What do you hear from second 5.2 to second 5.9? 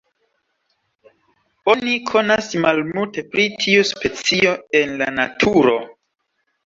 naturo.